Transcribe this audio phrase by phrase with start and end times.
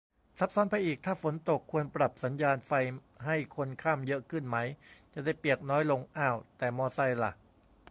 [0.39, 2.71] ซับซ้อนไปอีก ถ้าฝนตก ควรปรับสัญญานไฟ
[3.25, 4.57] ให้คนข้ามเยอะขึ้นไหม
[5.13, 7.31] จะได้เปียกน้อยลง อ้าว แต่มอไซค์ล่ะ